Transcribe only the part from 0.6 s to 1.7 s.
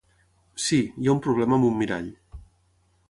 Sí, hi ha un problema amb